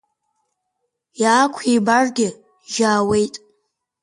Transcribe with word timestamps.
Иаақәибаргьы-жьаауеит. 1.21 3.35